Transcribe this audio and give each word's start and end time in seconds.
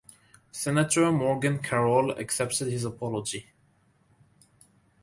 Senator 0.51 1.11
Morgan 1.11 1.59
Carroll 1.59 2.09
accepted 2.17 2.67
his 2.69 2.83
apology. 2.85 3.51